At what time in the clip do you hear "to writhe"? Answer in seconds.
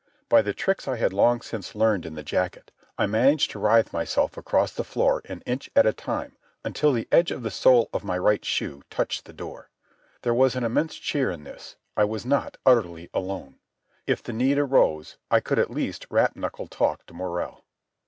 3.51-3.93